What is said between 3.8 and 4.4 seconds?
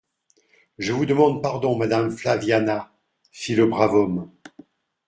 homme.